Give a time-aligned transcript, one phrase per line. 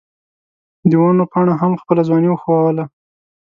[0.89, 2.83] د ونو پاڼو هم خپله ځواني ښووله.